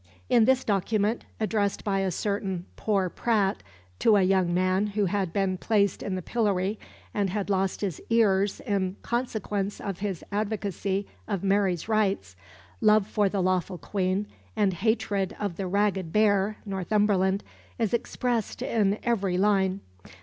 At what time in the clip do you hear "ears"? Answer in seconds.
8.09-8.59